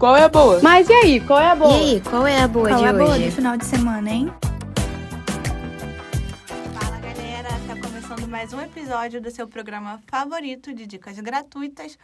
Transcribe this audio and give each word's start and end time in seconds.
qual 0.00 0.16
é 0.16 0.24
a 0.24 0.28
boa? 0.30 0.58
Mas 0.62 0.88
e 0.88 0.92
aí, 0.94 1.20
qual 1.20 1.38
é 1.38 1.50
a 1.50 1.54
boa? 1.54 1.76
E 1.76 1.90
aí, 1.96 2.00
qual 2.00 2.26
é 2.26 2.40
a 2.42 2.48
boa 2.48 2.68
Qual 2.68 2.78
de 2.80 2.84
é 2.86 2.88
a 2.88 2.92
boa 2.94 3.10
hoje? 3.10 3.24
de 3.24 3.30
final 3.30 3.56
de 3.58 3.66
semana, 3.66 4.10
hein? 4.10 4.32
Fala 6.72 6.98
galera, 6.98 7.50
tá 7.66 7.76
começando 7.86 8.26
mais 8.26 8.50
um 8.54 8.60
episódio 8.62 9.20
do 9.20 9.30
seu 9.30 9.46
programa 9.46 10.00
favorito 10.06 10.72
de 10.72 10.86
dicas 10.86 11.20
gratuitas 11.20 11.98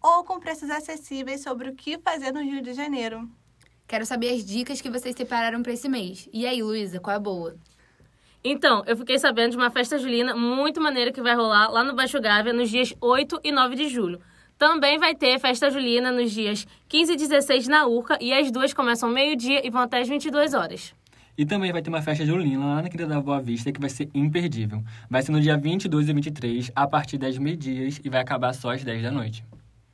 ou 0.00 0.22
com 0.22 0.38
preços 0.38 0.70
acessíveis 0.70 1.42
sobre 1.42 1.68
o 1.70 1.74
que 1.74 1.98
fazer 1.98 2.30
no 2.32 2.40
Rio 2.40 2.62
de 2.62 2.72
Janeiro. 2.72 3.28
Quero 3.88 4.06
saber 4.06 4.32
as 4.32 4.44
dicas 4.44 4.80
que 4.80 4.88
vocês 4.88 5.16
separaram 5.16 5.60
pra 5.60 5.72
esse 5.72 5.88
mês. 5.88 6.28
E 6.32 6.46
aí, 6.46 6.62
Luísa, 6.62 7.00
qual 7.00 7.14
é 7.14 7.16
a 7.16 7.20
boa? 7.20 7.56
Então, 8.44 8.84
eu 8.86 8.96
fiquei 8.96 9.18
sabendo 9.18 9.50
de 9.50 9.56
uma 9.56 9.70
festa 9.72 9.98
julina 9.98 10.36
muito 10.36 10.80
maneira 10.80 11.10
que 11.10 11.20
vai 11.20 11.34
rolar 11.34 11.68
lá 11.68 11.82
no 11.82 11.96
Baixo 11.96 12.20
Gávea 12.20 12.52
nos 12.52 12.70
dias 12.70 12.94
8 13.00 13.40
e 13.42 13.50
9 13.50 13.74
de 13.74 13.88
julho. 13.88 14.20
Também 14.60 14.98
vai 14.98 15.14
ter 15.14 15.38
festa 15.38 15.70
julina 15.70 16.12
nos 16.12 16.32
dias 16.32 16.66
15 16.86 17.14
e 17.14 17.16
16 17.16 17.66
na 17.66 17.86
Urca 17.86 18.18
e 18.20 18.30
as 18.30 18.50
duas 18.50 18.74
começam 18.74 19.08
meio-dia 19.08 19.66
e 19.66 19.70
vão 19.70 19.80
até 19.80 20.02
as 20.02 20.06
22 20.06 20.52
horas. 20.52 20.94
E 21.38 21.46
também 21.46 21.72
vai 21.72 21.80
ter 21.80 21.88
uma 21.88 22.02
festa 22.02 22.26
julina 22.26 22.66
lá 22.66 22.82
na 22.82 22.90
Quinta 22.90 23.06
da 23.06 23.18
Boa 23.22 23.40
Vista 23.40 23.72
que 23.72 23.80
vai 23.80 23.88
ser 23.88 24.10
imperdível. 24.12 24.84
Vai 25.08 25.22
ser 25.22 25.32
no 25.32 25.40
dia 25.40 25.56
22 25.56 26.10
e 26.10 26.12
23, 26.12 26.72
a 26.76 26.86
partir 26.86 27.16
das 27.16 27.38
meio-dias 27.38 28.02
e 28.04 28.10
vai 28.10 28.20
acabar 28.20 28.52
só 28.52 28.74
às 28.74 28.84
10 28.84 29.02
da 29.02 29.10
noite. 29.10 29.42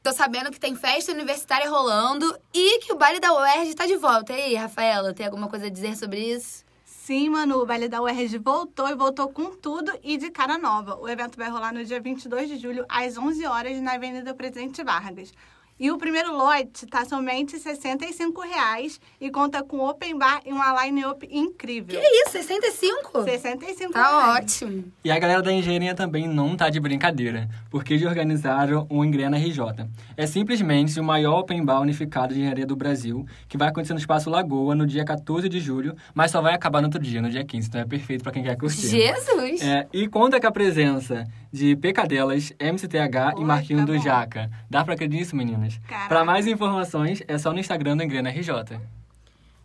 Tô 0.03 0.11
sabendo 0.11 0.51
que 0.51 0.59
tem 0.59 0.75
festa 0.75 1.13
universitária 1.13 1.71
rolando 1.71 2.27
e 2.53 2.81
que 2.81 2.93
o 2.93 2.97
baile 2.97 3.21
da 3.21 3.33
UERJ 3.39 3.73
tá 3.73 3.87
de 3.87 3.95
volta. 3.95 4.33
E 4.33 4.43
aí, 4.43 4.55
Rafaela, 4.57 5.15
tem 5.15 5.27
alguma 5.27 5.47
coisa 5.47 5.67
a 5.67 5.71
dizer 5.71 5.97
sobre 5.97 6.19
isso? 6.19 6.65
Sim, 7.07 7.29
Manu, 7.31 7.63
o 7.63 7.67
baile 7.67 7.89
da 7.89 8.03
UERJ 8.03 8.37
voltou 8.39 8.89
e 8.89 8.95
voltou 8.97 9.29
com 9.29 9.55
tudo 9.55 9.93
e 10.03 10.17
de 10.17 10.29
cara 10.29 10.59
nova. 10.59 10.97
O 10.97 11.09
evento 11.09 11.37
vai 11.37 11.49
rolar 11.49 11.73
no 11.73 11.85
dia 11.85 12.01
22 12.01 12.49
de 12.49 12.57
julho, 12.59 12.85
às 12.89 13.17
11 13.17 13.47
horas, 13.47 13.81
na 13.81 13.93
Avenida 13.93 14.35
Presidente 14.35 14.83
Vargas. 14.83 15.33
E 15.79 15.91
o 15.91 15.99
primeiro 15.99 16.35
lote 16.35 16.87
está 16.87 17.05
somente 17.05 17.59
65 17.59 18.41
reais 18.41 18.99
e 19.21 19.31
conta 19.31 19.63
com 19.63 19.87
open 19.87 20.17
bar 20.17 20.41
e 20.47 20.51
uma 20.51 20.83
line-up 20.85 21.29
incrível. 21.31 22.01
Que 22.01 22.07
isso, 22.07 22.31
65? 22.33 23.23
65 23.25 23.93
Tá 23.93 24.09
reais. 24.09 24.43
ótimo. 24.63 24.85
E 25.05 25.11
a 25.11 25.19
galera 25.19 25.43
da 25.43 25.53
engenharia 25.53 25.95
também 25.95 26.27
não 26.27 26.57
tá 26.57 26.71
de 26.71 26.81
brincadeira, 26.81 27.47
porque 27.71 27.93
eles 27.93 28.07
organizaram 28.07 28.87
o 28.89 29.05
Engrena 29.05 29.37
RJ. 29.37 29.87
É 30.17 30.27
simplesmente 30.27 30.99
o 30.99 31.05
maior 31.05 31.41
open 31.41 31.63
bar 31.63 31.83
unificado 31.83 32.33
de 32.33 32.41
engenharia 32.41 32.65
do 32.67 32.75
Brasil, 32.75 33.27
que 33.47 33.59
vai 33.59 33.69
acontecer 33.69 33.93
no 33.93 33.99
Espaço 34.01 34.31
Lagoa 34.31 34.75
no 34.75 34.87
dia 34.87 35.05
14 35.05 35.47
de 35.47 35.61
julho, 35.61 35.95
mas 36.15 36.31
só 36.31 36.41
vai 36.41 36.55
acabar 36.55 36.81
no 36.81 36.87
outro 36.89 37.01
dia, 37.03 37.21
no 37.21 37.29
dia 37.29 37.45
15, 37.45 37.69
então 37.69 37.81
é 37.83 37.85
perfeito 37.85 38.23
pra 38.23 38.33
quem 38.33 38.43
quer 38.43 38.57
curtir. 38.57 38.89
Jesus! 38.89 39.61
É, 39.61 39.87
e 39.93 40.09
conta 40.09 40.41
com 40.41 40.47
a 40.47 40.51
presença 40.53 41.27
de 41.57 41.75
Pecadelas, 41.75 42.53
MCTH 42.61 43.33
e 43.37 43.39
Oi, 43.39 43.45
Marquinho 43.45 43.79
tá 43.81 43.87
do 43.87 43.95
bom. 43.95 44.03
Jaca. 44.03 44.51
Dá 44.69 44.85
pra 44.85 44.93
acreditar 44.93 45.19
nisso, 45.19 45.35
meninas? 45.35 45.81
Pra 46.07 46.23
mais 46.23 46.47
informações, 46.47 47.23
é 47.27 47.39
só 47.39 47.51
no 47.53 47.59
Instagram 47.59 47.97
do 47.97 48.03
Engrena 48.03 48.29
RJ. 48.29 48.79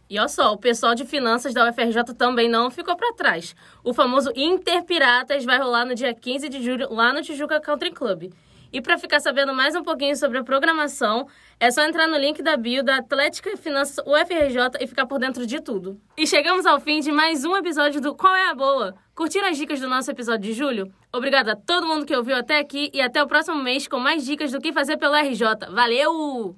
E 0.10 0.18
olha 0.18 0.28
só, 0.30 0.54
o 0.54 0.58
pessoal 0.58 0.96
de 0.96 1.06
finanças 1.06 1.54
da 1.54 1.70
UFRJ 1.70 2.14
também 2.18 2.50
não 2.50 2.72
ficou 2.72 2.96
pra 2.96 3.14
trás. 3.14 3.56
O 3.84 3.94
famoso 3.94 4.32
Interpiratas 4.36 5.44
vai 5.44 5.58
rolar 5.58 5.86
no 5.86 5.94
dia 5.94 6.14
15 6.14 6.48
de 6.48 6.64
julho 6.64 6.94
lá 6.94 7.12
no 7.12 7.22
Tijuca 7.22 7.60
Country 7.60 7.92
Club. 7.92 8.32
E 8.74 8.82
pra 8.82 8.98
ficar 8.98 9.20
sabendo 9.20 9.54
mais 9.54 9.76
um 9.76 9.84
pouquinho 9.84 10.16
sobre 10.16 10.38
a 10.38 10.44
programação, 10.44 11.28
é 11.60 11.70
só 11.70 11.84
entrar 11.84 12.08
no 12.08 12.18
link 12.18 12.42
da 12.42 12.56
bio 12.56 12.82
da 12.84 12.98
Atlética 12.98 13.58
Finanças 13.58 13.98
UFRJ 14.06 14.80
e 14.80 14.88
ficar 14.88 15.06
por 15.06 15.20
dentro 15.20 15.46
de 15.46 15.60
tudo. 15.60 16.00
E 16.18 16.26
chegamos 16.26 16.66
ao 16.66 16.80
fim 16.80 17.02
de 17.02 17.12
mais 17.12 17.44
um 17.44 17.56
episódio 17.58 18.00
do 18.00 18.16
Qual 18.16 18.34
é 18.34 18.50
a 18.50 18.56
Boa? 18.56 18.96
Curtiram 19.14 19.50
as 19.50 19.58
dicas 19.58 19.82
do 19.82 19.90
nosso 19.90 20.10
episódio 20.10 20.50
de 20.50 20.54
julho? 20.54 20.90
Obrigada 21.12 21.52
a 21.52 21.56
todo 21.56 21.86
mundo 21.86 22.06
que 22.06 22.16
ouviu 22.16 22.36
até 22.36 22.60
aqui 22.60 22.90
e 22.94 23.02
até 23.02 23.22
o 23.22 23.28
próximo 23.28 23.62
mês 23.62 23.90
com 23.90 24.00
mais 24.00 24.26
dicas 24.26 24.52
do 24.54 24.62
que 24.62 24.72
fazer 24.72 24.96
pelo 24.96 25.16
RJ. 25.16 25.44
Valeu! 25.70 26.56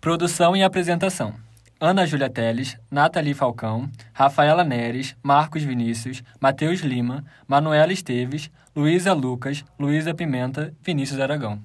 Produção 0.00 0.56
e 0.56 0.62
apresentação. 0.62 1.47
Ana 1.80 2.04
Júlia 2.04 2.28
Teles, 2.28 2.76
Nathalie 2.90 3.34
Falcão, 3.34 3.88
Rafaela 4.12 4.64
Neres, 4.64 5.16
Marcos 5.22 5.62
Vinícius, 5.62 6.24
Matheus 6.40 6.80
Lima, 6.80 7.24
Manuela 7.46 7.92
Esteves, 7.92 8.50
Luísa 8.74 9.12
Lucas, 9.12 9.64
Luísa 9.78 10.12
Pimenta, 10.12 10.74
Vinícius 10.82 11.20
Aragão. 11.20 11.62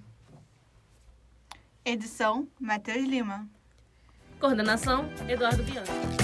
Edição, 1.83 2.47
Matheus 2.59 3.07
Lima. 3.07 3.47
Coordenação, 4.39 5.09
Eduardo 5.27 5.63
Bianchi. 5.63 6.22